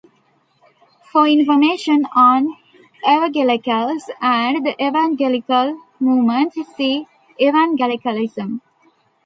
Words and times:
For 1.11 1.27
information 1.27 2.07
on 2.15 2.57
evangelicals 3.07 4.09
and 4.19 4.65
the 4.65 4.73
evangelical 4.83 5.79
movement, 5.99 6.55
see 6.75 7.05
Evangelicalism. 7.39 8.61